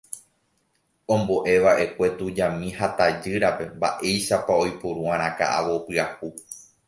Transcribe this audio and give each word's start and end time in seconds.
Ombo'eva'ekue 1.15 2.07
tujami 2.21 2.69
ha 2.77 2.87
tajýrape 2.97 3.63
mba'éichapa 3.77 4.53
oipuru'arã 4.63 5.29
ka'avo 5.39 5.75
pyahu. 5.85 6.27